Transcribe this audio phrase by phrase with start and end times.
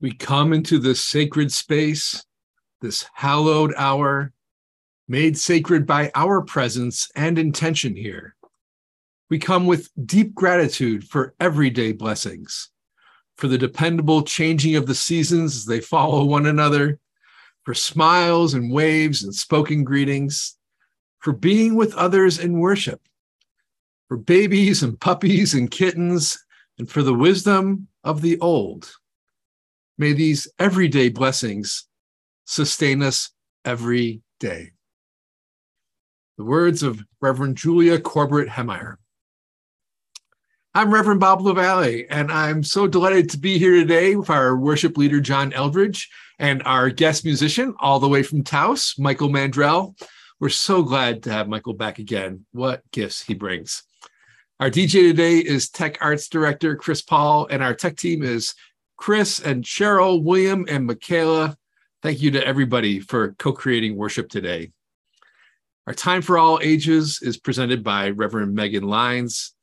[0.00, 2.24] We come into this sacred space,
[2.80, 4.32] this hallowed hour,
[5.06, 8.34] made sacred by our presence and intention here.
[9.28, 12.70] We come with deep gratitude for everyday blessings,
[13.36, 16.98] for the dependable changing of the seasons as they follow one another,
[17.64, 20.56] for smiles and waves and spoken greetings,
[21.18, 23.02] for being with others in worship,
[24.08, 26.42] for babies and puppies and kittens,
[26.78, 28.90] and for the wisdom of the old.
[30.00, 31.86] May these everyday blessings
[32.46, 33.32] sustain us
[33.66, 34.70] every day.
[36.38, 38.96] The words of Reverend Julia Corbett Hemeyer.
[40.74, 44.96] I'm Reverend Bob LaValle, and I'm so delighted to be here today with our worship
[44.96, 46.08] leader, John Eldridge,
[46.38, 50.00] and our guest musician, all the way from Taos, Michael Mandrell.
[50.40, 52.46] We're so glad to have Michael back again.
[52.52, 53.82] What gifts he brings.
[54.60, 58.54] Our DJ today is Tech Arts Director Chris Paul, and our tech team is
[59.00, 61.56] Chris and Cheryl, William, and Michaela.
[62.02, 64.72] Thank you to everybody for co creating worship today.
[65.86, 69.54] Our Time for All Ages is presented by Reverend Megan Lines.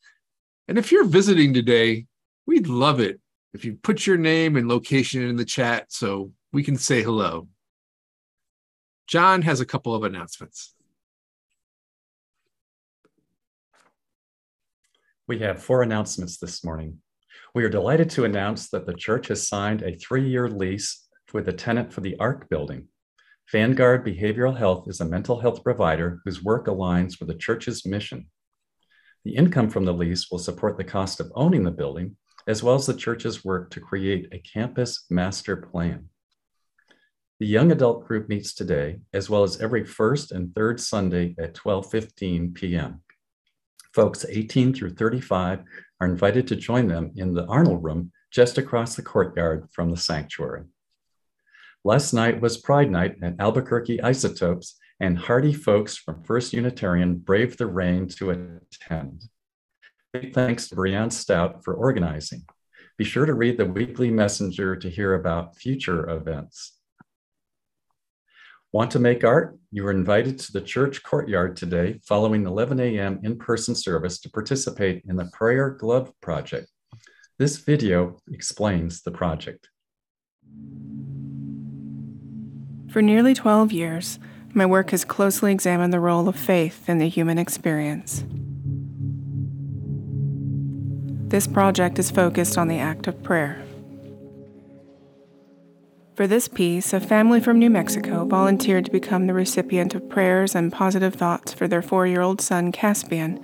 [0.68, 2.08] And if you're visiting today,
[2.48, 3.20] we'd love it
[3.54, 7.48] if you put your name and location in the chat so we can say hello.
[9.06, 10.74] John has a couple of announcements.
[15.28, 17.02] We have four announcements this morning.
[17.58, 21.48] We are delighted to announce that the church has signed a three year lease with
[21.48, 22.88] a tenant for the ARC building.
[23.52, 28.28] Vanguard Behavioral Health is a mental health provider whose work aligns with the church's mission.
[29.26, 32.76] The income from the lease will support the cost of owning the building, as well
[32.76, 36.10] as the church's work to create a campus master plan.
[37.40, 41.56] The young adult group meets today, as well as every first and third Sunday at
[41.56, 43.02] 12:15 p.m.
[43.96, 45.64] Folks 18 through 35
[46.00, 49.98] are invited to join them in the Arnold Room just across the courtyard from the
[49.98, 50.64] sanctuary.
[51.84, 57.58] Last night was Pride Night at Albuquerque Isotopes, and hardy folks from First Unitarian braved
[57.58, 59.24] the rain to attend.
[60.12, 62.46] Big thanks to Brianne Stout for organizing.
[62.98, 66.77] Be sure to read the weekly messenger to hear about future events.
[68.74, 69.58] Want to make art?
[69.72, 73.22] You are invited to the church courtyard today following 11 a.m.
[73.24, 76.68] in person service to participate in the Prayer Glove Project.
[77.40, 79.70] This video explains the project.
[82.90, 84.20] For nearly 12 years,
[84.54, 88.26] my work has closely examined the role of faith in the human experience.
[91.30, 93.64] This project is focused on the act of prayer.
[96.18, 100.56] For this piece, a family from New Mexico volunteered to become the recipient of prayers
[100.56, 103.38] and positive thoughts for their four year old son, Caspian,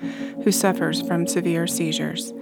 [0.44, 2.34] who suffers from severe seizures.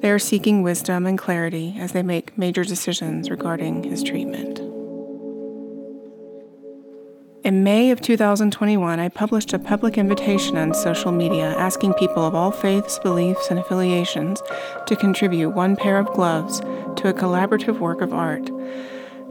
[0.00, 4.58] They are seeking wisdom and clarity as they make major decisions regarding his treatment.
[7.42, 12.34] In May of 2021, I published a public invitation on social media asking people of
[12.34, 14.42] all faiths, beliefs, and affiliations
[14.84, 16.60] to contribute one pair of gloves
[16.96, 18.50] to a collaborative work of art.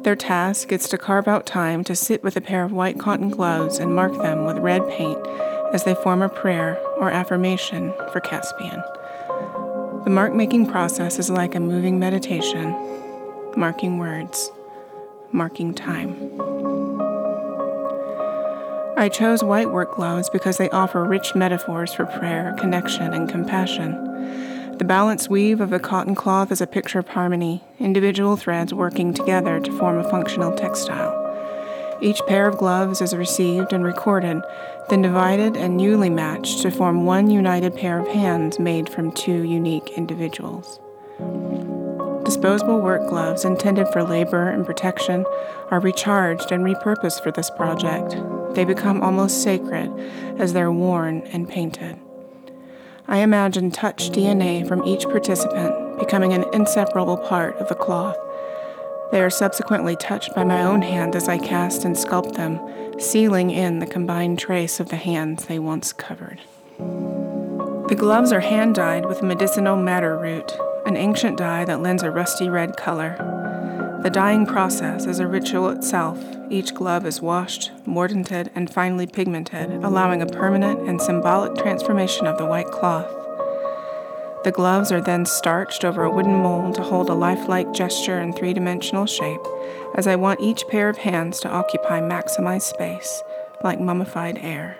[0.03, 3.30] Their task is to carve out time to sit with a pair of white cotton
[3.30, 5.19] gloves and mark them with red paint
[5.74, 8.81] as they form a prayer or affirmation for Caspian.
[10.06, 12.74] The mark making process is like a moving meditation,
[13.58, 14.52] marking words,
[15.31, 16.16] marking time.
[18.96, 24.06] I chose white work gloves because they offer rich metaphors for prayer, connection, and compassion.
[24.77, 29.11] The balanced weave of a cotton cloth is a picture of harmony, individual threads working
[29.11, 31.97] together to form a functional textile.
[31.99, 34.43] Each pair of gloves is received and recorded,
[34.89, 39.41] then divided and newly matched to form one united pair of hands made from two
[39.41, 40.79] unique individuals.
[42.23, 45.25] Disposable work gloves intended for labor and protection
[45.71, 48.16] are recharged and repurposed for this project.
[48.53, 49.91] They become almost sacred
[50.37, 51.97] as they're worn and painted.
[53.09, 58.18] I imagine touch DNA from each participant becoming an inseparable part of the cloth.
[59.11, 62.59] They are subsequently touched by my own hand as I cast and sculpt them,
[62.99, 66.41] sealing in the combined trace of the hands they once covered.
[66.78, 70.52] The gloves are hand dyed with medicinal madder root,
[70.85, 73.16] an ancient dye that lends a rusty red color.
[74.03, 76.23] The dyeing process is a ritual itself.
[76.49, 82.38] Each glove is washed, mordanted, and finely pigmented, allowing a permanent and symbolic transformation of
[82.38, 83.09] the white cloth.
[84.44, 88.34] The gloves are then starched over a wooden mold to hold a lifelike gesture and
[88.34, 89.41] three dimensional shape,
[89.96, 93.23] as I want each pair of hands to occupy maximized space,
[93.64, 94.78] like mummified air.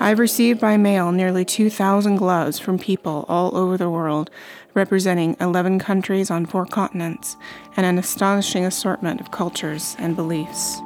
[0.00, 4.30] I've received by mail nearly 2,000 gloves from people all over the world,
[4.74, 7.36] representing 11 countries on four continents
[7.76, 10.78] and an astonishing assortment of cultures and beliefs.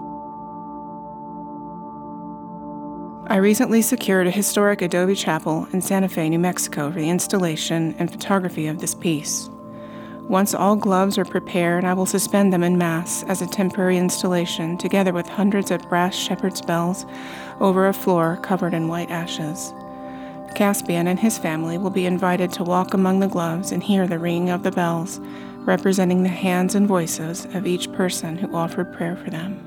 [3.30, 7.94] I recently secured a historic adobe chapel in Santa Fe, New Mexico for the installation
[7.98, 9.50] and photography of this piece.
[10.28, 14.76] Once all gloves are prepared, I will suspend them in mass as a temporary installation,
[14.76, 17.06] together with hundreds of brass shepherd's bells
[17.60, 19.72] over a floor covered in white ashes.
[20.54, 24.18] Caspian and his family will be invited to walk among the gloves and hear the
[24.18, 25.18] ringing of the bells,
[25.60, 29.64] representing the hands and voices of each person who offered prayer for them.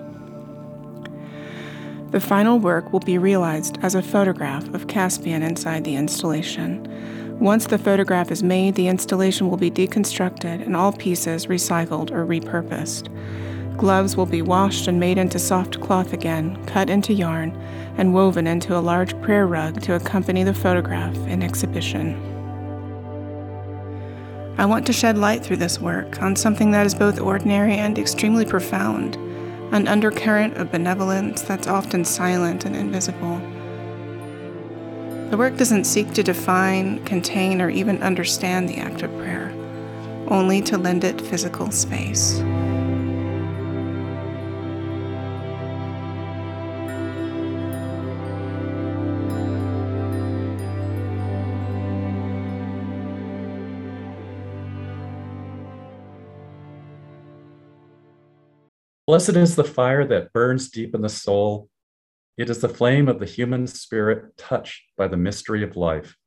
[2.11, 6.85] The final work will be realized as a photograph of Caspian inside the installation.
[7.41, 12.23] Once the photograph is made, the installation will be deconstructed and all pieces recycled or
[12.23, 13.07] repurposed.
[13.77, 17.51] Gloves will be washed and made into soft cloth again, cut into yarn,
[17.97, 22.13] and woven into a large prayer rug to accompany the photograph in exhibition.
[24.59, 27.97] I want to shed light through this work on something that is both ordinary and
[27.97, 29.15] extremely profound
[29.73, 33.41] an undercurrent of benevolence that's often silent and invisible.
[35.31, 39.49] The work doesn't seek to define, contain, or even understand the act of prayer,
[40.27, 42.41] only to lend it physical space.
[59.07, 61.70] Blessed is the fire that burns deep in the soul.
[62.41, 66.17] It is the flame of the human spirit touched by the mystery of life.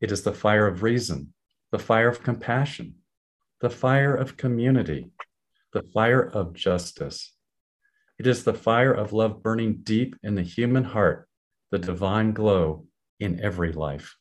[0.00, 1.34] It is the fire of reason,
[1.70, 2.94] the fire of compassion,
[3.60, 5.10] the fire of community,
[5.74, 7.34] the fire of justice.
[8.18, 11.28] It is the fire of love burning deep in the human heart,
[11.70, 12.86] the divine glow
[13.18, 14.16] in every life.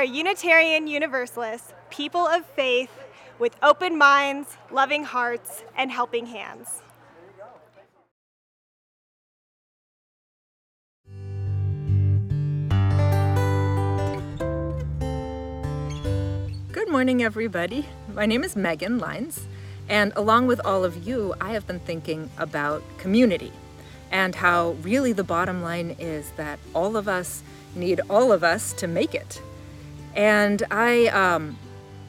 [0.00, 2.88] Are Unitarian Universalists, people of faith
[3.38, 6.80] with open minds, loving hearts, and helping hands.
[16.72, 17.84] Good morning, everybody.
[18.14, 19.46] My name is Megan Lines,
[19.86, 23.52] and along with all of you, I have been thinking about community
[24.10, 27.42] and how really the bottom line is that all of us
[27.74, 29.42] need all of us to make it.
[30.14, 31.56] And I um,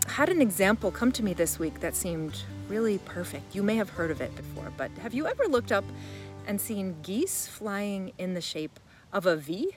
[0.07, 3.55] had an example come to me this week that seemed really perfect.
[3.55, 5.85] You may have heard of it before, but have you ever looked up
[6.47, 8.79] and seen geese flying in the shape
[9.13, 9.71] of a V?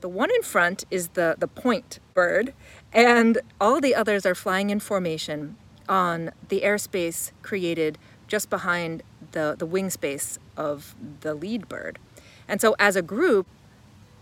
[0.00, 2.54] The one in front is the, the point bird,
[2.92, 5.56] and all the others are flying in formation
[5.88, 9.02] on the airspace created just behind
[9.32, 11.98] the, the wing space of the lead bird.
[12.46, 13.46] And so, as a group,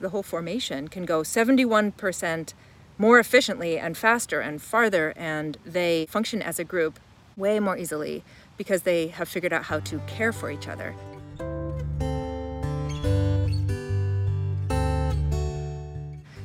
[0.00, 2.54] the whole formation can go 71%
[2.98, 6.98] more efficiently and faster and farther, and they function as a group
[7.36, 8.24] way more easily
[8.56, 10.94] because they have figured out how to care for each other.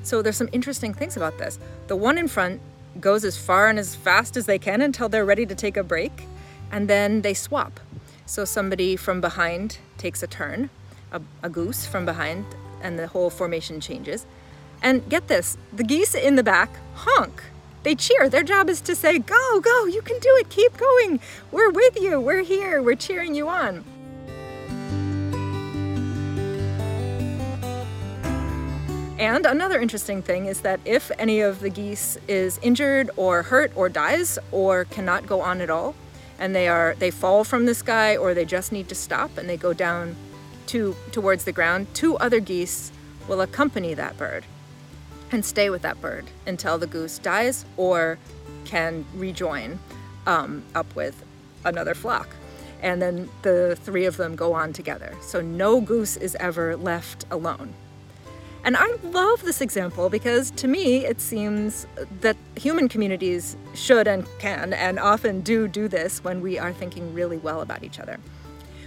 [0.03, 1.58] So there's some interesting things about this.
[1.88, 2.60] The one in front
[3.00, 5.84] goes as far and as fast as they can until they're ready to take a
[5.84, 6.27] break,
[6.72, 7.79] and then they swap.
[8.25, 10.70] So somebody from behind takes a turn,
[11.12, 12.46] a, a goose from behind,
[12.81, 14.25] and the whole formation changes.
[14.81, 17.43] And get this the geese in the back honk.
[17.83, 18.29] They cheer.
[18.29, 21.19] Their job is to say, Go, go, you can do it, keep going.
[21.51, 23.83] We're with you, we're here, we're cheering you on.
[29.17, 33.71] And another interesting thing is that if any of the geese is injured or hurt
[33.75, 35.93] or dies or cannot go on at all,
[36.39, 39.47] and they are they fall from the sky or they just need to stop and
[39.47, 40.15] they go down
[40.68, 42.91] to towards the ground, two other geese
[43.27, 44.46] will accompany that bird
[45.32, 48.18] and stay with that bird until the goose dies or
[48.65, 49.80] can rejoin
[50.27, 51.24] um, up with
[51.63, 52.30] another flock.
[52.82, 55.15] And then the three of them go on together.
[55.22, 57.74] So no goose is ever left alone.
[58.63, 61.88] And I love this example because to me it seems
[62.22, 67.13] that human communities should and can and often do do this when we are thinking
[67.13, 68.20] really well about each other.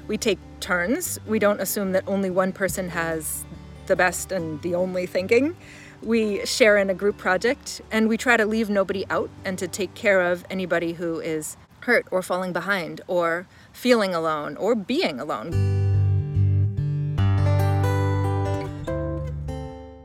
[0.06, 1.18] We take turns.
[1.26, 3.44] We don't assume that only one person has
[3.87, 5.56] the best and the only thinking.
[6.02, 9.66] We share in a group project and we try to leave nobody out and to
[9.66, 15.20] take care of anybody who is hurt or falling behind or feeling alone or being
[15.20, 15.50] alone.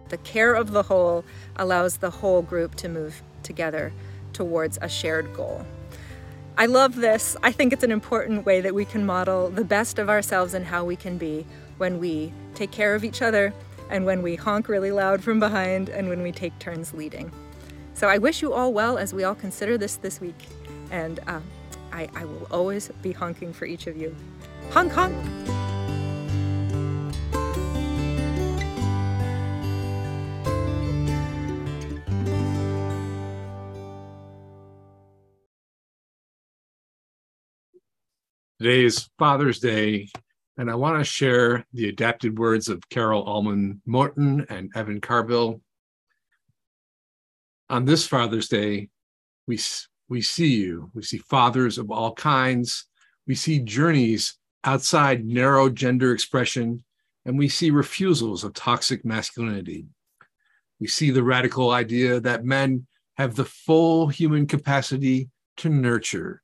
[0.09, 1.23] The care of the whole
[1.55, 3.93] allows the whole group to move together
[4.33, 5.65] towards a shared goal.
[6.59, 7.37] I love this.
[7.41, 10.65] I think it's an important way that we can model the best of ourselves and
[10.65, 11.45] how we can be
[11.77, 13.53] when we take care of each other
[13.89, 17.31] and when we honk really loud from behind and when we take turns leading.
[17.93, 20.47] So I wish you all well as we all consider this this week.
[20.91, 21.39] And uh,
[21.93, 24.13] I, I will always be honking for each of you.
[24.71, 25.15] Honk, honk!
[38.61, 40.09] Today is Father's Day,
[40.57, 45.61] and I want to share the adapted words of Carol Allman Morton and Evan Carville.
[47.69, 48.89] On this Father's Day,
[49.47, 49.57] we,
[50.09, 50.91] we see you.
[50.93, 52.85] We see fathers of all kinds.
[53.25, 56.83] We see journeys outside narrow gender expression,
[57.25, 59.85] and we see refusals of toxic masculinity.
[60.81, 66.41] We see the radical idea that men have the full human capacity to nurture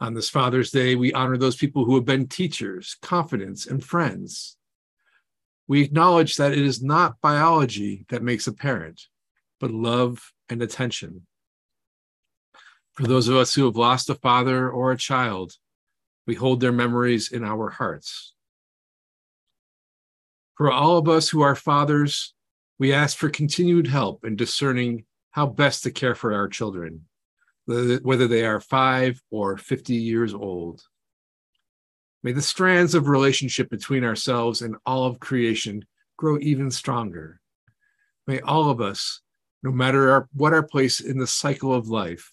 [0.00, 4.56] on this Father's Day, we honor those people who have been teachers, confidants, and friends.
[5.66, 9.02] We acknowledge that it is not biology that makes a parent,
[9.60, 11.26] but love and attention.
[12.94, 15.52] For those of us who have lost a father or a child,
[16.26, 18.34] we hold their memories in our hearts.
[20.56, 22.34] For all of us who are fathers,
[22.78, 27.02] we ask for continued help in discerning how best to care for our children
[27.68, 30.82] whether they are five or 50 years old.
[32.22, 35.84] May the strands of relationship between ourselves and all of creation
[36.16, 37.40] grow even stronger.
[38.26, 39.20] May all of us,
[39.62, 42.32] no matter our, what our place in the cycle of life,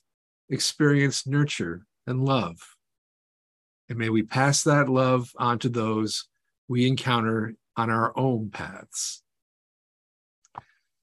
[0.49, 2.57] experience nurture and love.
[3.89, 6.27] And may we pass that love on to those
[6.67, 9.21] we encounter on our own paths.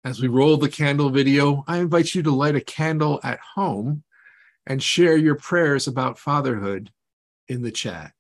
[0.05, 4.05] As we roll the candle video, I invite you to light a candle at home
[4.67, 6.91] and share your prayers about fatherhood
[7.49, 8.13] in the chat.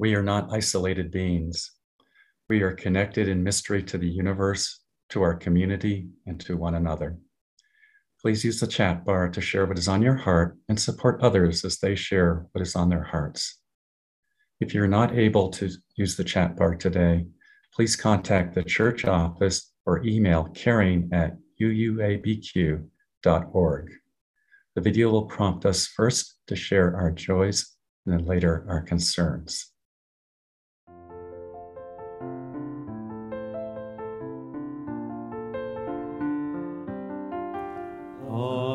[0.00, 1.72] We are not isolated beings.
[2.48, 7.18] We are connected in mystery to the universe, to our community, and to one another.
[8.18, 11.66] Please use the chat bar to share what is on your heart and support others
[11.66, 13.58] as they share what is on their hearts.
[14.58, 17.26] If you're not able to use the chat bar today,
[17.74, 22.88] please contact the church office or email caring at uuabq.org.
[24.74, 29.70] The video will prompt us first to share our joys and then later our concerns.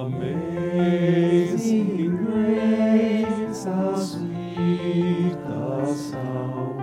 [0.06, 6.80] Amazing grace, how sweet the sound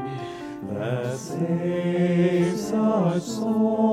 [0.68, 3.91] that saves such souls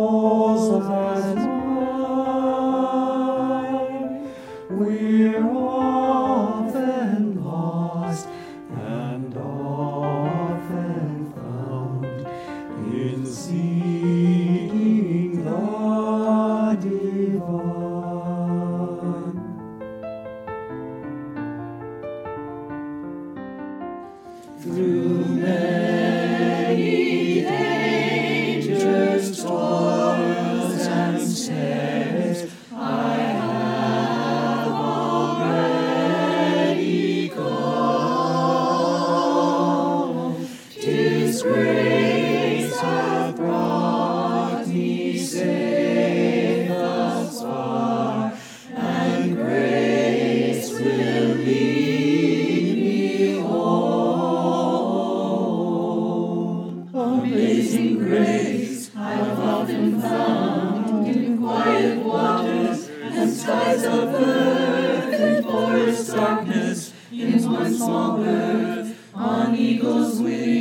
[41.53, 48.33] grace hath brought me safe thus far,
[48.75, 53.79] and grace will lead me home.
[56.93, 66.93] Amazing grace, I've often found in quiet waters and skies of earth, in forest darkness,
[67.11, 70.58] in one small birth, on eagle's wings,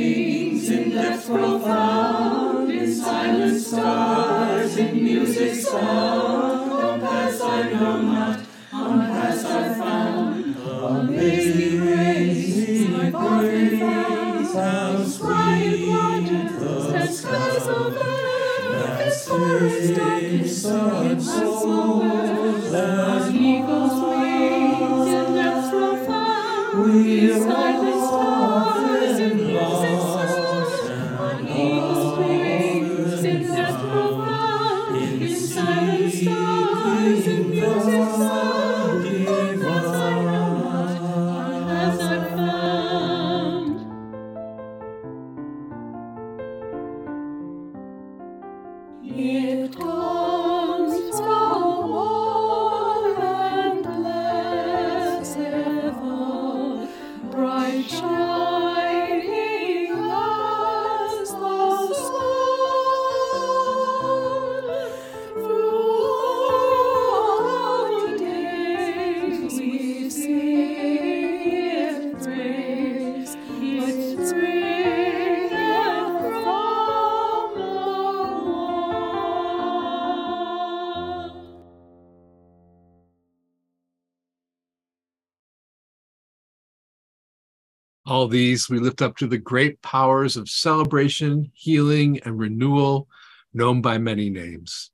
[88.19, 93.07] All these we lift up to the great powers of celebration, healing, and renewal,
[93.53, 94.91] known by many names.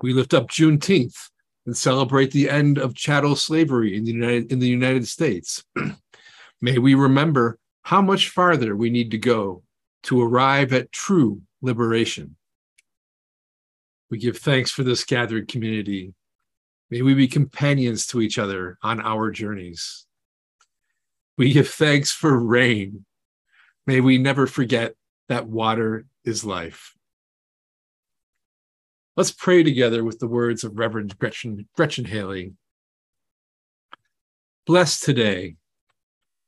[0.00, 1.28] We lift up Juneteenth
[1.66, 5.62] and celebrate the end of chattel slavery in the United, in the United States.
[6.62, 9.62] May we remember how much farther we need to go
[10.04, 12.36] to arrive at true liberation.
[14.10, 16.14] We give thanks for this gathered community.
[16.90, 20.06] May we be companions to each other on our journeys.
[21.38, 23.04] We give thanks for rain.
[23.86, 24.94] May we never forget
[25.28, 26.94] that water is life.
[29.16, 32.54] Let's pray together with the words of Reverend Gretchen, Gretchen Haley.
[34.66, 35.56] Bless today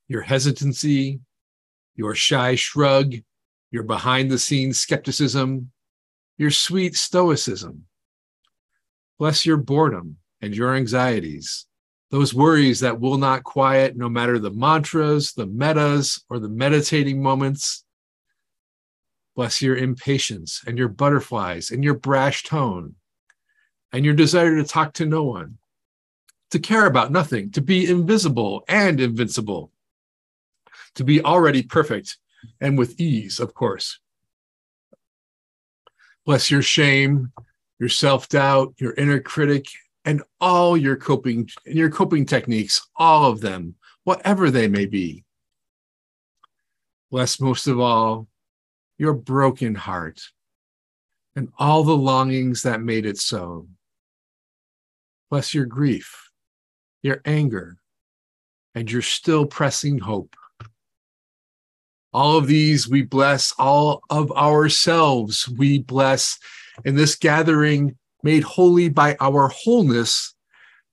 [0.09, 1.21] your hesitancy,
[1.95, 3.15] your shy shrug,
[3.71, 5.71] your behind the scenes skepticism,
[6.37, 7.85] your sweet stoicism.
[9.21, 11.67] Bless your boredom and your anxieties,
[12.11, 17.23] those worries that will not quiet no matter the mantras, the mettas, or the meditating
[17.23, 17.85] moments.
[19.37, 22.97] Bless your impatience and your butterflies and your brash tone
[23.93, 25.59] and your desire to talk to no one,
[26.51, 29.71] to care about nothing, to be invisible and invincible,
[30.97, 32.19] to be already perfect
[32.61, 34.01] and with ease, of course.
[36.27, 37.33] Bless your shame,
[37.79, 39.67] your self-doubt, your inner critic,
[40.05, 45.25] and all your coping your coping techniques, all of them, whatever they may be.
[47.11, 48.29] Bless most of all
[48.99, 50.21] your broken heart
[51.35, 53.69] and all the longings that made it so.
[55.31, 56.31] Bless your grief,
[57.03, 57.77] your anger,
[58.75, 60.35] and your still pressing hope.
[62.13, 66.39] All of these we bless, all of ourselves we bless.
[66.85, 70.35] In this gathering made holy by our wholeness,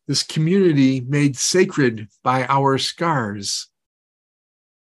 [0.08, 3.70] this community made sacred by our scars.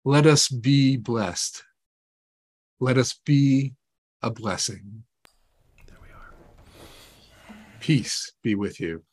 [0.03, 1.63] Let us be blessed.
[2.79, 3.73] Let us be
[4.21, 5.03] a blessing.
[5.88, 6.34] There we are.
[7.79, 9.03] Peace be with you.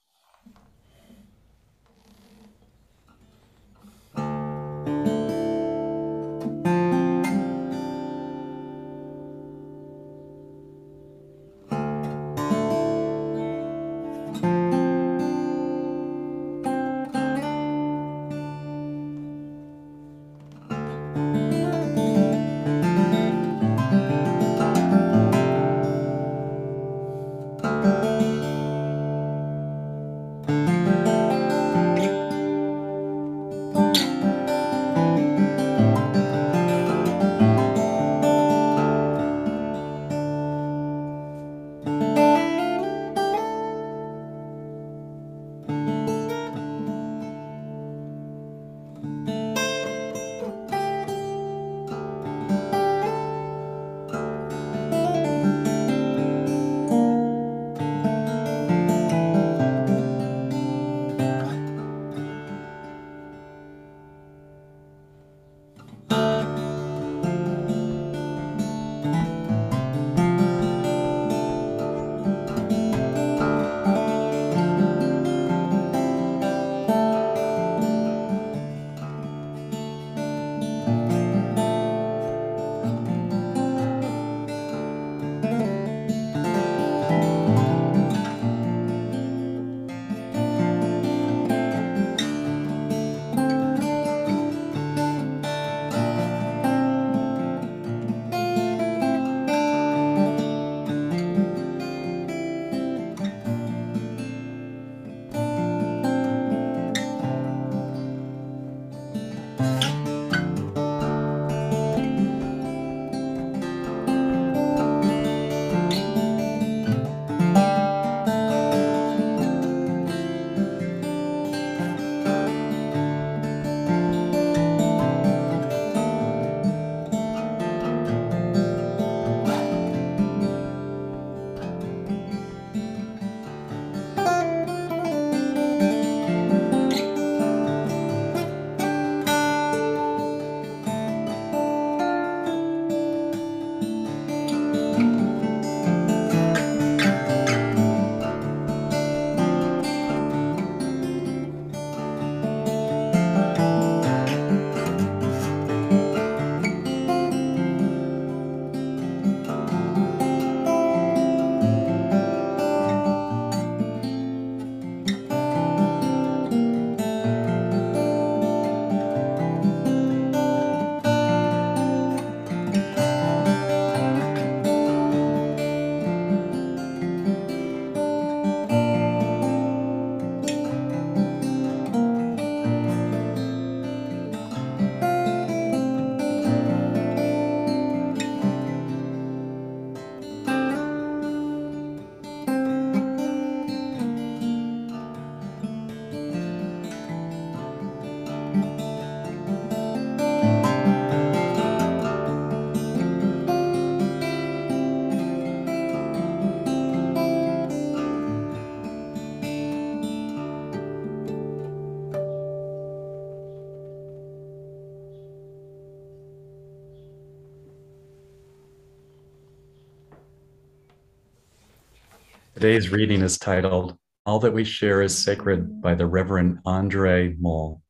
[222.62, 227.82] Today's reading is titled All That We Share is Sacred by the Reverend Andre Moll.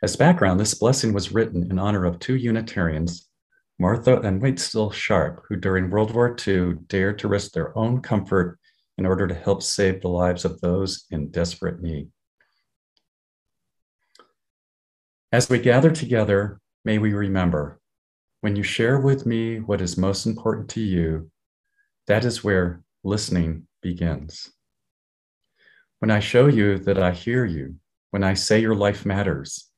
[0.00, 3.28] As background, this blessing was written in honor of two Unitarians,
[3.80, 8.60] Martha and Waitstill Sharp, who during World War II dared to risk their own comfort
[8.96, 12.10] in order to help save the lives of those in desperate need.
[15.32, 17.80] As we gather together, may we remember
[18.40, 21.28] when you share with me what is most important to you,
[22.06, 24.50] that is where listening begins.
[25.98, 27.76] When I show you that I hear you,
[28.10, 29.70] when I say your life matters,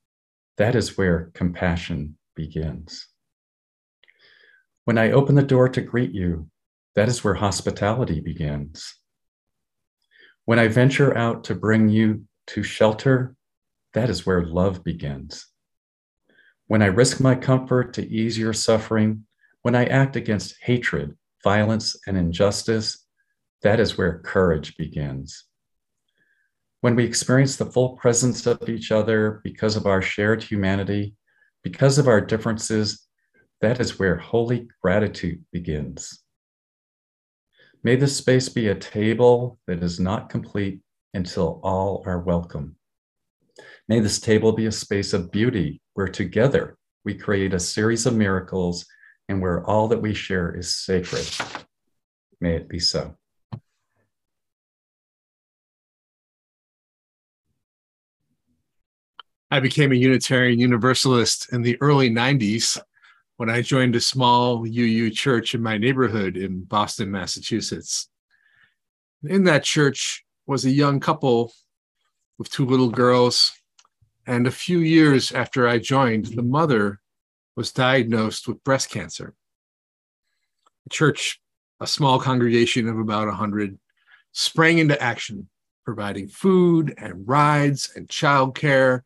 [0.57, 3.09] that is where compassion begins.
[4.85, 6.49] When I open the door to greet you,
[6.95, 8.95] that is where hospitality begins.
[10.45, 13.37] When I venture out to bring you to shelter,
[13.95, 15.47] that is where love begins.
[16.67, 19.27] When I risk my comfort to ease your suffering,
[19.63, 23.02] when I act against hatred, violence, and injustice,
[23.63, 25.45] that is where courage begins.
[26.81, 31.15] When we experience the full presence of each other because of our shared humanity,
[31.63, 33.07] because of our differences,
[33.61, 36.23] that is where holy gratitude begins.
[37.85, 40.81] May this space be a table that is not complete
[41.15, 42.77] until all are welcome.
[43.89, 48.15] May this table be a space of beauty where together we create a series of
[48.15, 48.87] miracles
[49.29, 51.29] and where all that we share is sacred.
[52.41, 53.17] May it be so.
[59.53, 62.81] I became a Unitarian Universalist in the early 90s
[63.37, 68.09] when I joined a small UU church in my neighborhood in Boston, Massachusetts.
[69.23, 71.53] In that church was a young couple
[72.39, 73.53] with two little girls.
[74.27, 77.03] And a few years after I joined, the mother
[77.55, 79.35] was diagnosed with breast cancer.
[80.85, 81.43] The church,
[81.79, 83.79] a small congregation of about 100,
[84.33, 85.51] sprang into action,
[85.85, 89.03] providing food and rides and childcare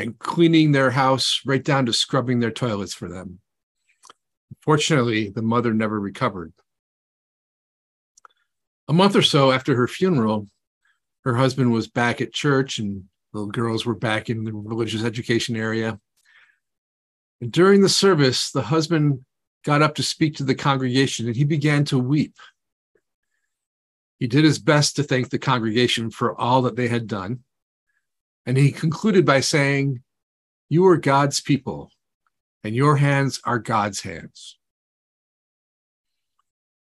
[0.00, 3.40] and cleaning their house right down to scrubbing their toilets for them.
[4.60, 6.52] Fortunately, the mother never recovered.
[8.88, 10.48] A month or so after her funeral,
[11.24, 15.54] her husband was back at church and the girls were back in the religious education
[15.54, 16.00] area.
[17.40, 19.24] And during the service, the husband
[19.64, 22.36] got up to speak to the congregation and he began to weep.
[24.18, 27.40] He did his best to thank the congregation for all that they had done.
[28.46, 30.02] And he concluded by saying,
[30.68, 31.90] You are God's people,
[32.64, 34.58] and your hands are God's hands.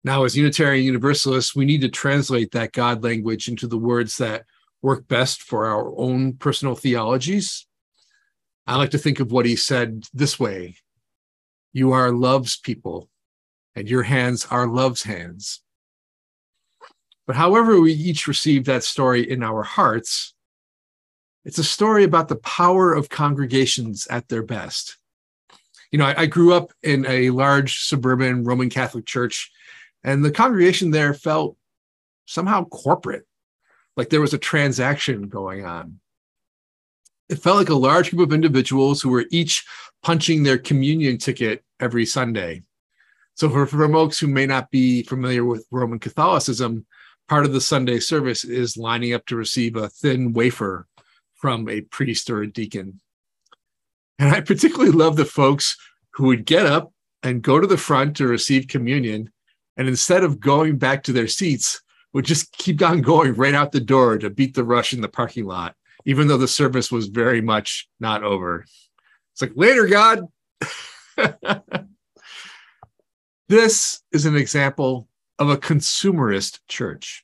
[0.03, 4.45] Now, as Unitarian Universalists, we need to translate that God language into the words that
[4.83, 7.65] work best for our own personal theologies.
[8.67, 10.75] I like to think of what he said this way
[11.73, 13.09] You are love's people,
[13.75, 15.61] and your hands are love's hands.
[17.25, 20.34] But however we each receive that story in our hearts,
[21.45, 24.97] it's a story about the power of congregations at their best.
[25.91, 29.51] You know, I, I, grew up in a large suburban Roman Catholic church,
[30.03, 31.55] and the congregation there felt
[32.25, 33.25] somehow corporate,
[33.95, 35.99] like there was a transaction going on.
[37.29, 39.63] It felt like a large group of individuals who were each
[40.01, 42.63] punching their communion ticket every Sunday.
[43.35, 46.85] So, for, for folks who may not be familiar with Roman Catholicism,
[47.27, 50.87] part of the Sunday service is lining up to receive a thin wafer
[51.45, 52.99] from a priest or a deacon.
[54.17, 55.77] And I particularly love the folks
[56.15, 59.31] who would get up and go to the front to receive communion.
[59.77, 63.71] And instead of going back to their seats, would just keep on going right out
[63.71, 67.09] the door to beat the rush in the parking lot, even though the service was
[67.09, 68.65] very much not over.
[69.33, 70.25] It's like, later, God.
[73.49, 77.23] this is an example of a consumerist church.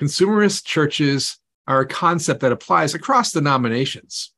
[0.00, 4.32] Consumerist churches are a concept that applies across denominations.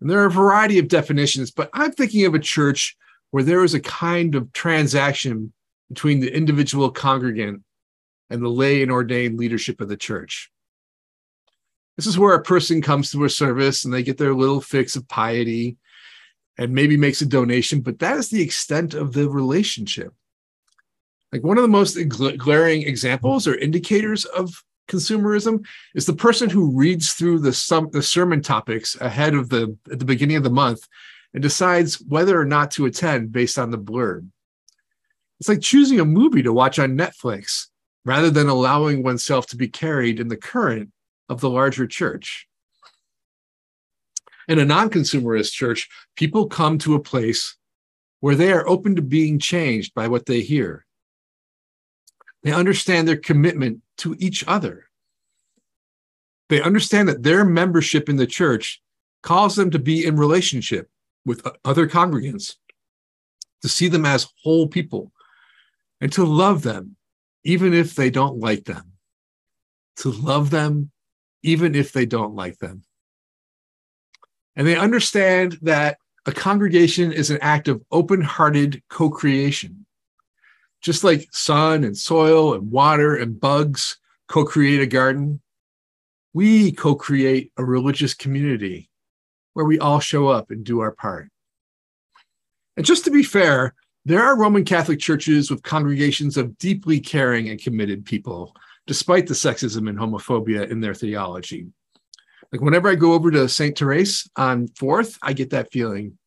[0.00, 2.96] And there are a variety of definitions, but I'm thinking of a church
[3.30, 5.52] where there is a kind of transaction
[5.88, 7.62] between the individual congregant
[8.30, 10.50] and the lay and ordained leadership of the church.
[11.96, 14.96] This is where a person comes to a service and they get their little fix
[14.96, 15.76] of piety
[16.58, 20.12] and maybe makes a donation, but that is the extent of the relationship.
[21.32, 21.98] Like one of the most
[22.38, 28.02] glaring examples or indicators of consumerism is the person who reads through the sum, the
[28.02, 30.86] sermon topics ahead of the at the beginning of the month
[31.32, 34.28] and decides whether or not to attend based on the blurb.
[35.40, 37.66] It's like choosing a movie to watch on Netflix
[38.04, 40.90] rather than allowing oneself to be carried in the current
[41.28, 42.46] of the larger church.
[44.46, 47.56] In a non-consumerist church, people come to a place
[48.20, 50.84] where they are open to being changed by what they hear.
[52.42, 54.88] They understand their commitment to each other.
[56.48, 58.82] They understand that their membership in the church
[59.22, 60.88] calls them to be in relationship
[61.24, 62.56] with other congregants,
[63.62, 65.12] to see them as whole people,
[66.00, 66.96] and to love them,
[67.44, 68.92] even if they don't like them.
[69.98, 70.90] To love them,
[71.42, 72.84] even if they don't like them.
[74.56, 79.83] And they understand that a congregation is an act of open hearted co creation
[80.84, 83.96] just like sun and soil and water and bugs
[84.28, 85.40] co create a garden,
[86.34, 88.90] we co create a religious community
[89.54, 91.30] where we all show up and do our part.
[92.76, 93.74] And just to be fair,
[94.06, 98.54] There are Roman Catholic churches with congregations of deeply caring and committed people,
[98.86, 101.68] despite the sexism and homophobia in their theology.
[102.52, 103.78] Like whenever I go over to St.
[103.78, 106.18] Therese on 4th, I get that feeling.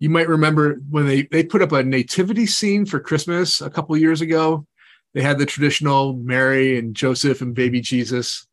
[0.00, 3.96] You might remember when they, they put up a nativity scene for Christmas a couple
[3.98, 4.66] years ago.
[5.12, 8.46] They had the traditional Mary and Joseph and baby Jesus,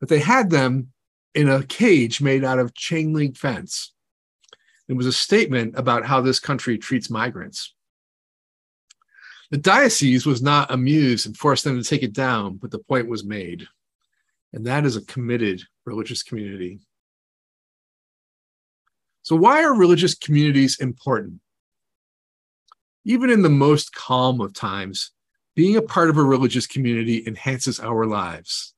[0.00, 0.92] but they had them
[1.34, 3.92] in a cage made out of chain link fence.
[4.88, 7.74] It was a statement about how this country treats migrants.
[9.50, 13.08] The diocese was not amused and forced them to take it down, but the point
[13.08, 13.66] was made.
[14.52, 16.80] And that is a committed religious community.
[19.22, 21.40] So, why are religious communities important?
[23.04, 25.12] Even in the most calm of times,
[25.54, 28.74] being a part of a religious community enhances our lives.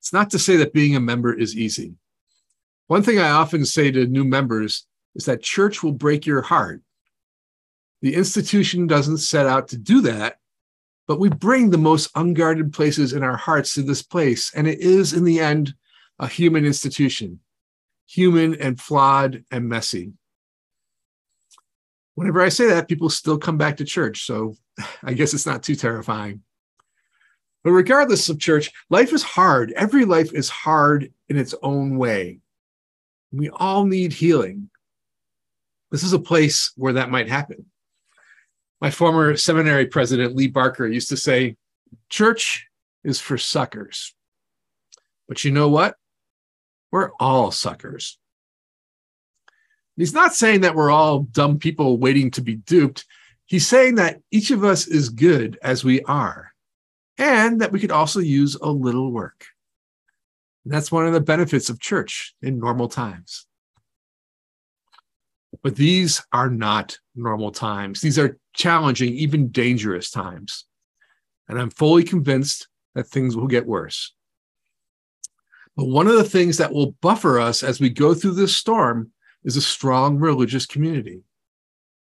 [0.00, 1.94] It's not to say that being a member is easy.
[2.88, 6.82] One thing I often say to new members is that church will break your heart.
[8.02, 10.38] The institution doesn't set out to do that,
[11.08, 14.52] but we bring the most unguarded places in our hearts to this place.
[14.54, 15.74] And it is, in the end,
[16.18, 17.40] a human institution,
[18.06, 20.12] human and flawed and messy.
[22.14, 24.24] Whenever I say that, people still come back to church.
[24.24, 24.54] So
[25.02, 26.42] I guess it's not too terrifying.
[27.62, 29.72] But regardless of church, life is hard.
[29.72, 32.38] Every life is hard in its own way.
[33.32, 34.70] We all need healing.
[35.90, 37.66] This is a place where that might happen.
[38.80, 41.56] My former seminary president, Lee Barker, used to say,
[42.08, 42.66] Church
[43.02, 44.14] is for suckers.
[45.28, 45.96] But you know what?
[46.90, 48.18] We're all suckers.
[49.96, 53.04] He's not saying that we're all dumb people waiting to be duped.
[53.46, 56.52] He's saying that each of us is good as we are,
[57.16, 59.46] and that we could also use a little work.
[60.64, 63.46] And that's one of the benefits of church in normal times.
[65.62, 68.00] But these are not normal times.
[68.00, 70.64] These are challenging, even dangerous times.
[71.48, 74.12] And I'm fully convinced that things will get worse.
[75.76, 79.12] But one of the things that will buffer us as we go through this storm
[79.44, 81.22] is a strong religious community.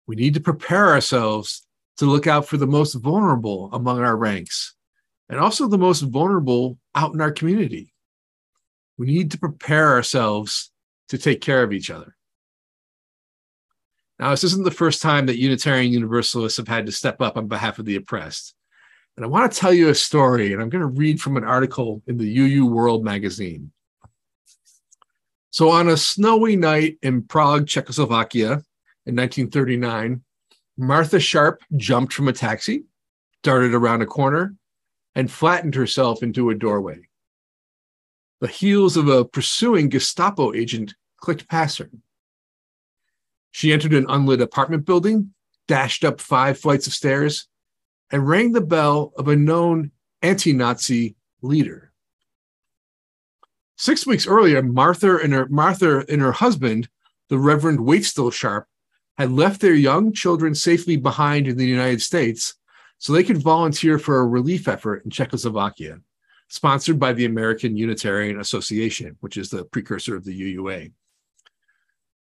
[0.06, 1.66] We need to prepare ourselves
[1.98, 4.74] to look out for the most vulnerable among our ranks
[5.28, 7.92] and also the most vulnerable out in our community.
[8.98, 10.72] We need to prepare ourselves
[11.10, 12.16] to take care of each other.
[14.18, 17.48] Now, this isn't the first time that Unitarian Universalists have had to step up on
[17.48, 18.54] behalf of the oppressed.
[19.20, 21.44] And I want to tell you a story, and I'm going to read from an
[21.44, 23.70] article in the UU World magazine.
[25.50, 28.64] So, on a snowy night in Prague, Czechoslovakia
[29.04, 30.22] in 1939,
[30.78, 32.84] Martha Sharp jumped from a taxi,
[33.42, 34.54] darted around a corner,
[35.14, 37.02] and flattened herself into a doorway.
[38.40, 41.90] The heels of a pursuing Gestapo agent clicked past her.
[43.50, 45.34] She entered an unlit apartment building,
[45.68, 47.48] dashed up five flights of stairs,
[48.10, 49.90] and rang the bell of a known
[50.22, 51.92] anti Nazi leader.
[53.76, 56.88] Six weeks earlier, Martha and her, Martha and her husband,
[57.28, 58.66] the Reverend Waitstill Sharp,
[59.16, 62.54] had left their young children safely behind in the United States
[62.98, 66.00] so they could volunteer for a relief effort in Czechoslovakia
[66.48, 70.92] sponsored by the American Unitarian Association, which is the precursor of the UUA.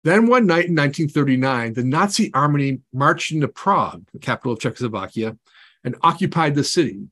[0.03, 5.35] Then one night in 1939, the Nazi army marched into Prague, the capital of Czechoslovakia,
[5.83, 7.07] and occupied the city.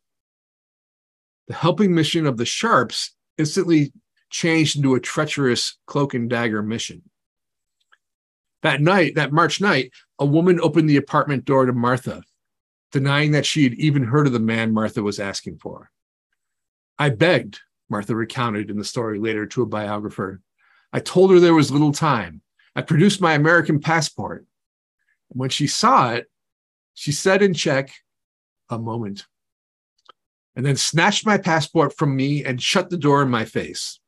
[1.47, 3.93] The helping mission of the Sharps instantly
[4.29, 7.03] changed into a treacherous cloak and dagger mission.
[8.63, 12.23] That night, that March night, a woman opened the apartment door to Martha,
[12.91, 15.91] denying that she had even heard of the man Martha was asking for.
[16.99, 17.59] I begged,
[17.89, 20.41] Martha recounted in the story later to a biographer.
[20.91, 22.41] I told her there was little time.
[22.75, 24.45] I produced my American passport.
[25.29, 26.29] When she saw it,
[26.93, 27.91] she said in Czech,
[28.69, 29.25] a moment,
[30.55, 33.99] and then snatched my passport from me and shut the door in my face.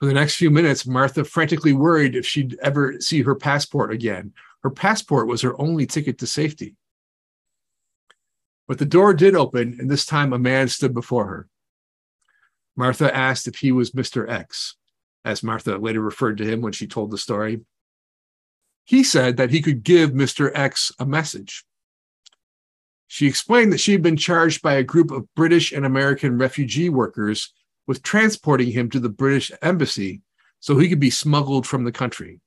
[0.00, 4.32] For the next few minutes, Martha frantically worried if she'd ever see her passport again.
[4.62, 6.76] Her passport was her only ticket to safety.
[8.66, 11.48] But the door did open, and this time a man stood before her.
[12.76, 14.28] Martha asked if he was Mr.
[14.28, 14.76] X,
[15.24, 17.60] as Martha later referred to him when she told the story.
[18.84, 20.50] He said that he could give Mr.
[20.54, 21.64] X a message.
[23.14, 26.88] She explained that she had been charged by a group of British and American refugee
[26.88, 27.52] workers
[27.86, 30.22] with transporting him to the British embassy
[30.58, 32.40] so he could be smuggled from the country.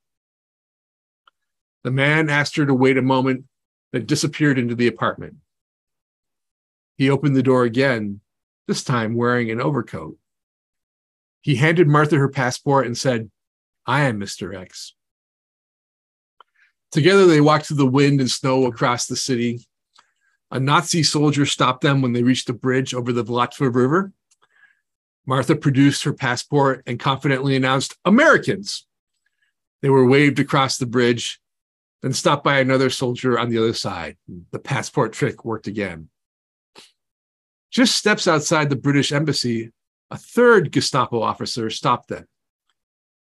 [1.84, 3.46] The man asked her to wait a moment,
[3.94, 5.36] then disappeared into the apartment.
[6.98, 8.20] He opened the door again,
[8.66, 10.18] this time wearing an overcoat.
[11.40, 13.30] He handed Martha her passport and said,
[13.86, 14.54] I am Mr.
[14.54, 14.94] X.
[16.92, 19.66] Together, they walked through the wind and snow across the city.
[20.50, 24.12] A Nazi soldier stopped them when they reached a bridge over the Vltava River.
[25.26, 28.86] Martha produced her passport and confidently announced, Americans.
[29.82, 31.38] They were waved across the bridge,
[32.02, 34.16] then stopped by another soldier on the other side.
[34.52, 36.08] The passport trick worked again.
[37.70, 39.70] Just steps outside the British embassy,
[40.10, 42.26] a third Gestapo officer stopped them.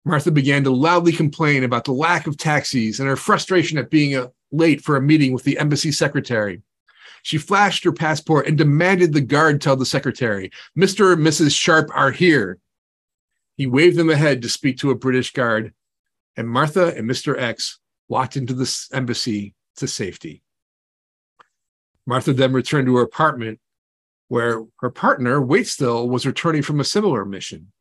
[0.06, 4.14] Martha began to loudly complain about the lack of taxis and her frustration at being
[4.16, 6.62] a, uh, late for a meeting with the embassy secretary.
[7.26, 11.12] She flashed her passport and demanded the guard tell the secretary, Mr.
[11.12, 11.58] and Mrs.
[11.58, 12.60] Sharp are here.
[13.58, 15.74] He waved them ahead to speak to a British guard,
[16.38, 17.36] and Martha and Mr.
[17.36, 20.44] X walked into the embassy to safety.
[22.06, 23.60] Martha then returned to her apartment
[24.28, 27.72] where her partner, Waitstill, was returning from a similar mission.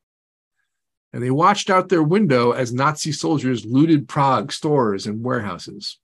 [1.13, 5.99] And they watched out their window as Nazi soldiers looted Prague stores and warehouses.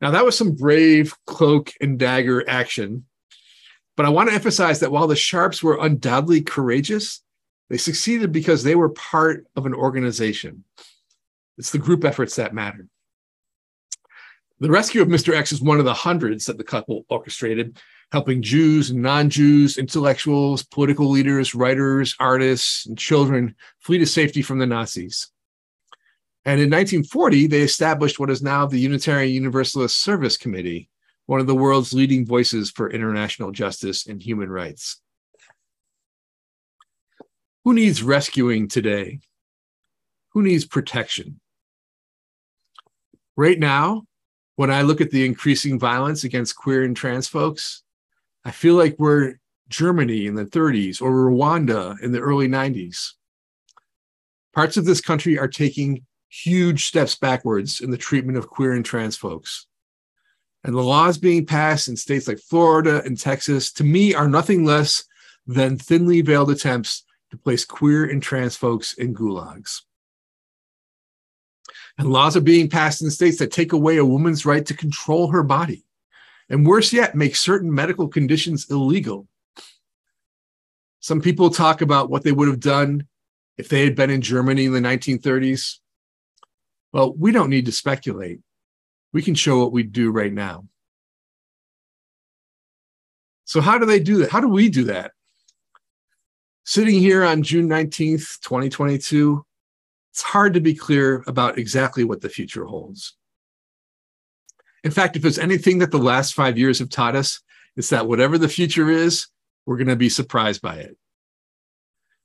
[0.00, 3.06] Now, that was some brave cloak and dagger action.
[3.96, 7.20] But I want to emphasize that while the Sharps were undoubtedly courageous,
[7.68, 10.64] they succeeded because they were part of an organization.
[11.58, 12.86] It's the group efforts that matter.
[14.60, 15.34] The rescue of Mr.
[15.34, 17.78] X is one of the hundreds that the couple orchestrated,
[18.10, 24.42] helping Jews and non Jews, intellectuals, political leaders, writers, artists, and children flee to safety
[24.42, 25.30] from the Nazis.
[26.48, 30.88] And in 1940, they established what is now the Unitarian Universalist Service Committee,
[31.26, 35.02] one of the world's leading voices for international justice and human rights.
[37.64, 39.20] Who needs rescuing today?
[40.30, 41.38] Who needs protection?
[43.36, 44.04] Right now,
[44.56, 47.82] when I look at the increasing violence against queer and trans folks,
[48.46, 49.34] I feel like we're
[49.68, 53.12] Germany in the 30s or Rwanda in the early 90s.
[54.54, 58.84] Parts of this country are taking huge steps backwards in the treatment of queer and
[58.84, 59.66] trans folks.
[60.64, 64.64] And the laws being passed in states like Florida and Texas, to me, are nothing
[64.64, 65.04] less
[65.46, 69.82] than thinly veiled attempts to place queer and trans folks in gulags.
[71.96, 75.28] And laws are being passed in states that take away a woman's right to control
[75.28, 75.84] her body.
[76.48, 79.26] And worse yet, make certain medical conditions illegal.
[81.00, 83.06] Some people talk about what they would have done
[83.56, 85.78] if they had been in Germany in the 1930s.
[86.92, 88.40] Well, we don't need to speculate.
[89.12, 90.66] We can show what we do right now.
[93.44, 94.30] So, how do they do that?
[94.30, 95.12] How do we do that?
[96.64, 99.44] Sitting here on June 19th, 2022,
[100.12, 103.16] it's hard to be clear about exactly what the future holds.
[104.84, 107.40] In fact, if there's anything that the last five years have taught us,
[107.76, 109.28] it's that whatever the future is,
[109.64, 110.96] we're going to be surprised by it.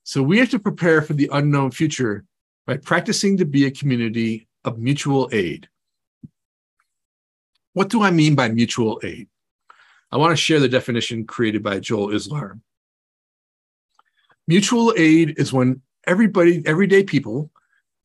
[0.03, 2.25] So we have to prepare for the unknown future
[2.67, 5.69] by practicing to be a community of mutual aid.
[7.73, 9.27] What do I mean by mutual aid?
[10.11, 12.59] I want to share the definition created by Joel Islar.
[14.47, 17.49] Mutual aid is when everybody, everyday people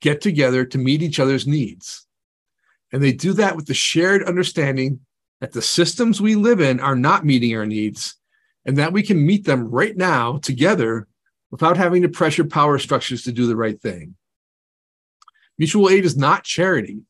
[0.00, 2.06] get together to meet each other's needs.
[2.92, 5.00] And they do that with the shared understanding
[5.40, 8.16] that the systems we live in are not meeting our needs
[8.64, 11.06] and that we can meet them right now together
[11.50, 14.14] without having to pressure power structures to do the right thing.
[15.58, 17.00] Mutual aid is not charity,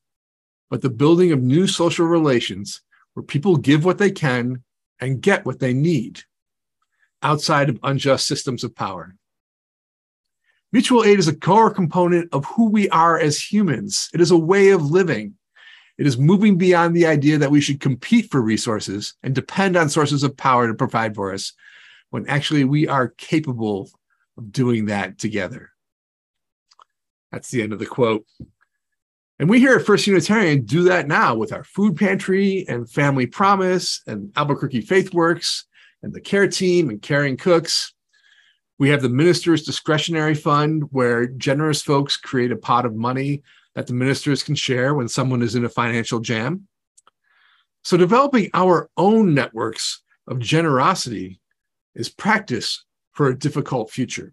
[0.70, 2.80] but the building of new social relations
[3.14, 4.62] where people give what they can
[5.00, 6.22] and get what they need
[7.22, 9.14] outside of unjust systems of power.
[10.72, 14.10] Mutual aid is a core component of who we are as humans.
[14.12, 15.34] It is a way of living.
[15.96, 19.88] It is moving beyond the idea that we should compete for resources and depend on
[19.88, 21.54] sources of power to provide for us,
[22.10, 23.90] when actually we are capable
[24.36, 25.70] of doing that together.
[27.32, 28.24] That's the end of the quote.
[29.38, 33.26] And we here at First Unitarian do that now with our food pantry and family
[33.26, 35.66] promise and Albuquerque Faith Works
[36.02, 37.94] and the care team and caring cooks.
[38.78, 43.42] We have the minister's discretionary fund where generous folks create a pot of money
[43.74, 46.66] that the ministers can share when someone is in a financial jam.
[47.84, 51.40] So, developing our own networks of generosity
[51.94, 54.32] is practice for a difficult future.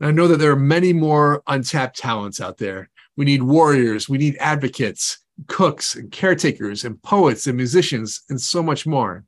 [0.00, 2.90] And I know that there are many more untapped talents out there.
[3.16, 8.62] We need warriors, we need advocates, cooks, and caretakers, and poets, and musicians, and so
[8.62, 9.24] much more.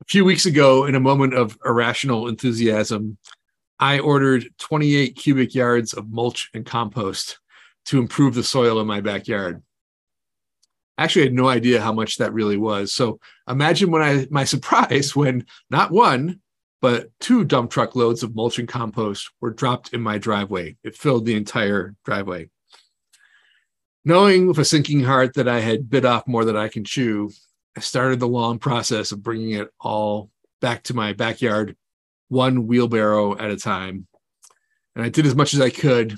[0.00, 3.18] A few weeks ago, in a moment of irrational enthusiasm,
[3.78, 7.38] I ordered 28 cubic yards of mulch and compost
[7.86, 9.62] to improve the soil in my backyard.
[10.96, 12.92] I actually had no idea how much that really was.
[12.92, 13.18] So
[13.48, 16.40] imagine when I my surprise when not one,
[16.84, 20.76] but two dump truck loads of mulch and compost were dropped in my driveway.
[20.84, 22.50] It filled the entire driveway.
[24.04, 27.30] Knowing with a sinking heart that I had bit off more than I can chew,
[27.74, 30.28] I started the long process of bringing it all
[30.60, 31.74] back to my backyard,
[32.28, 34.06] one wheelbarrow at a time.
[34.94, 36.14] And I did as much as I could,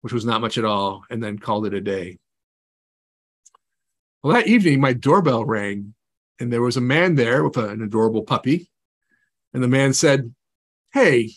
[0.00, 2.16] which was not much at all, and then called it a day.
[4.22, 5.92] Well, that evening, my doorbell rang,
[6.40, 8.70] and there was a man there with an adorable puppy
[9.56, 10.34] and the man said,
[10.92, 11.30] Hey,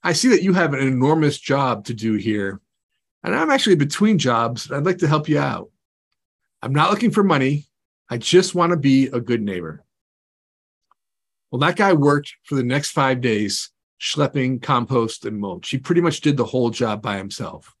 [0.00, 2.60] I see that you have an enormous job to do here.
[3.24, 4.70] And I'm actually between jobs.
[4.70, 5.72] I'd like to help you out.
[6.62, 7.66] I'm not looking for money.
[8.08, 9.84] I just want to be a good neighbor.
[11.50, 15.68] Well, that guy worked for the next five days, schlepping compost and mulch.
[15.68, 17.74] He pretty much did the whole job by himself.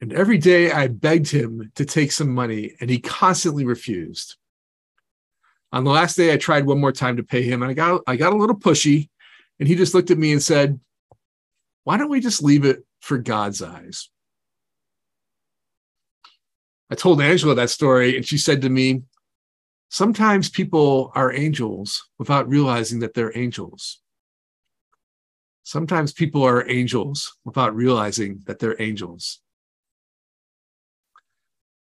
[0.00, 4.36] And every day I begged him to take some money, and he constantly refused.
[5.72, 8.02] On the last day, I tried one more time to pay him, and I got
[8.06, 9.10] I got a little pushy,
[9.58, 10.80] and he just looked at me and said,
[11.84, 14.08] "Why don't we just leave it for God's eyes?"
[16.90, 19.02] I told Angela that story, and she said to me,
[19.90, 24.00] "Sometimes people are angels without realizing that they're angels."
[25.64, 29.42] Sometimes people are angels without realizing that they're angels.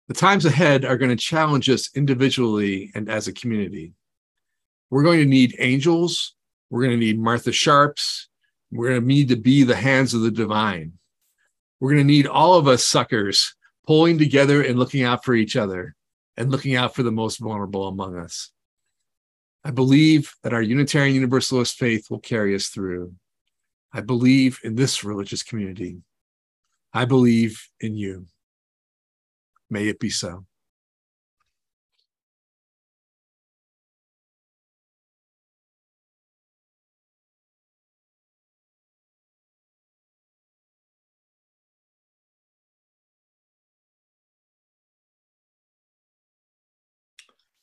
[0.08, 3.94] The times ahead are going to challenge us individually and as a community.
[4.90, 6.34] We're going to need angels.
[6.70, 8.28] We're going to need Martha Sharps.
[8.70, 10.94] We're going to need to be the hands of the divine.
[11.80, 13.54] We're going to need all of us suckers
[13.86, 15.94] pulling together and looking out for each other
[16.36, 18.50] and looking out for the most vulnerable among us.
[19.64, 23.14] I believe that our Unitarian Universalist faith will carry us through.
[23.92, 25.98] I believe in this religious community.
[26.92, 28.26] I believe in you.
[29.72, 30.44] May it be so.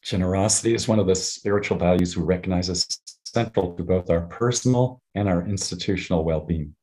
[0.02, 2.88] Generosity is one of the spiritual values we recognize as
[3.24, 6.74] central to both our personal and our institutional well being.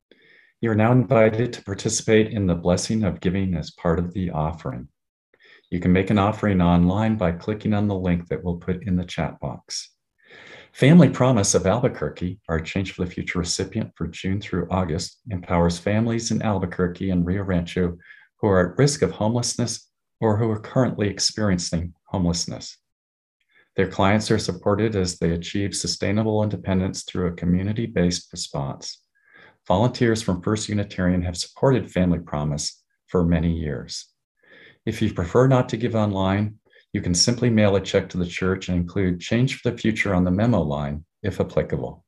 [0.60, 4.30] You are now invited to participate in the blessing of giving as part of the
[4.30, 4.86] offering.
[5.70, 8.96] You can make an offering online by clicking on the link that we'll put in
[8.96, 9.90] the chat box.
[10.72, 15.78] Family Promise of Albuquerque, our Change for the Future recipient for June through August, empowers
[15.78, 17.96] families in Albuquerque and Rio Rancho
[18.40, 19.88] who are at risk of homelessness
[20.20, 22.76] or who are currently experiencing homelessness.
[23.74, 29.02] Their clients are supported as they achieve sustainable independence through a community based response.
[29.66, 34.06] Volunteers from First Unitarian have supported Family Promise for many years.
[34.86, 36.54] If you prefer not to give online,
[36.92, 40.14] you can simply mail a check to the church and include Change for the Future
[40.14, 42.05] on the memo line if applicable.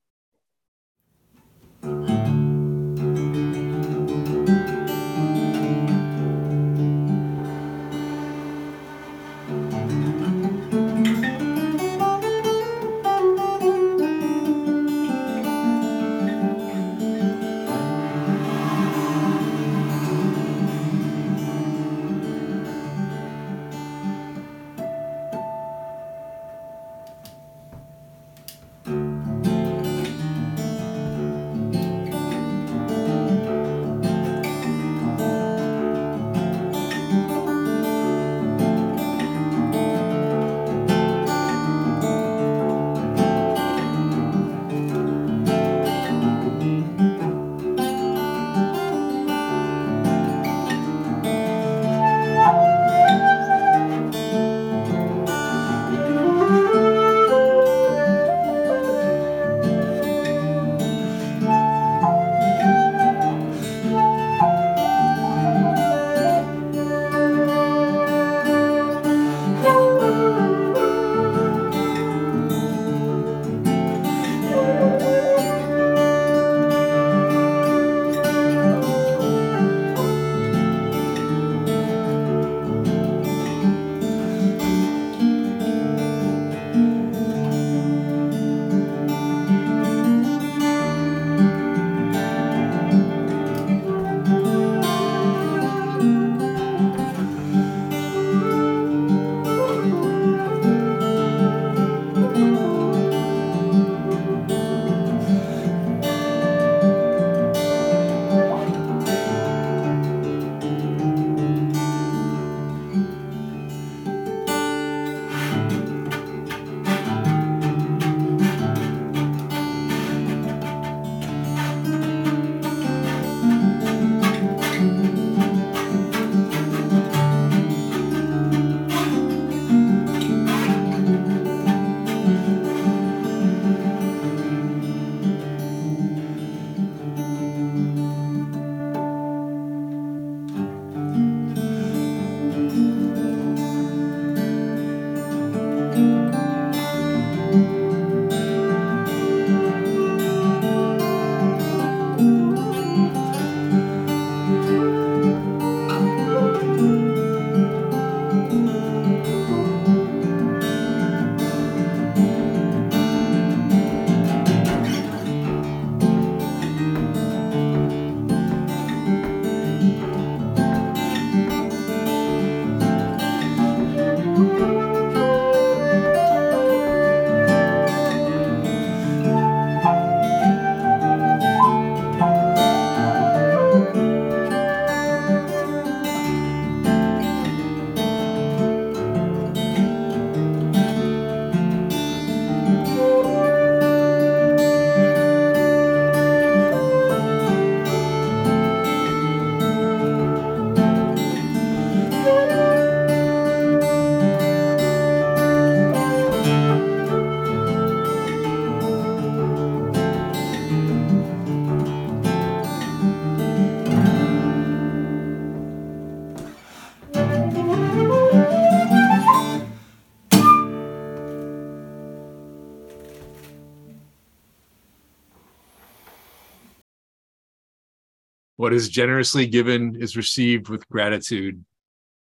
[228.68, 231.64] What is generously given is received with gratitude.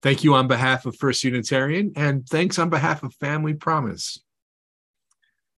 [0.03, 4.19] Thank you on behalf of First Unitarian, and thanks on behalf of Family Promise.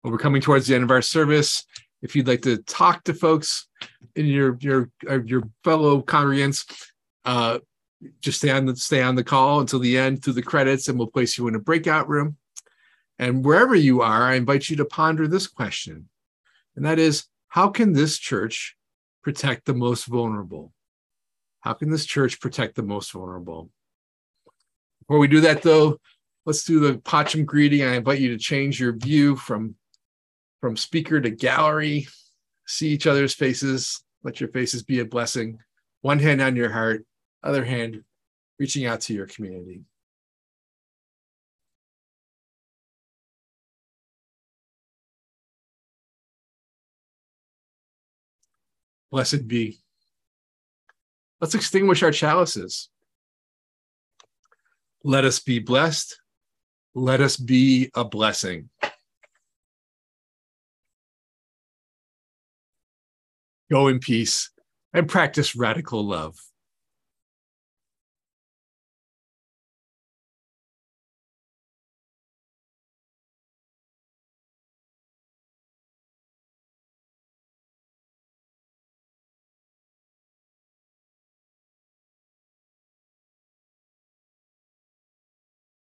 [0.04, 1.66] Well, we're coming towards the end of our service.
[2.04, 3.68] If you'd like to talk to folks
[4.16, 6.72] in your your uh, your fellow congregants,
[7.26, 7.58] uh,
[8.22, 11.00] just stay on the stay on the call until the end through the credits, and
[11.00, 12.38] we'll place you in a breakout room.
[13.18, 16.10] And wherever you are, I invite you to ponder this question,
[16.76, 18.78] and that is, how can this church
[19.24, 20.72] protect the most vulnerable?
[21.66, 23.72] How can this church protect the most vulnerable?
[25.00, 26.00] Before we do that, though,
[26.46, 27.82] let's do the Pacham greeting.
[27.82, 29.74] I invite you to change your view from
[30.62, 32.08] from speaker to gallery.
[32.68, 34.04] See each other's faces.
[34.24, 35.58] Let your faces be a blessing.
[36.02, 37.04] One hand on your heart,
[37.42, 38.04] other hand
[38.60, 39.82] reaching out to your community.
[49.10, 49.80] Blessed be.
[51.42, 52.90] Let's extinguish our chalices.
[55.04, 56.20] Let us be blessed.
[56.94, 58.70] Let us be a blessing.
[63.70, 64.52] Go in peace
[64.94, 66.38] and practice radical love.